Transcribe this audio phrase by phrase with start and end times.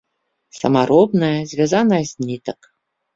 [0.59, 2.59] Самаробная, звязаная з нітак.